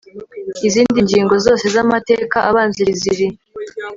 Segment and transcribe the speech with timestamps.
[0.67, 3.27] izindi ngingo zose z amateka abanziriza iri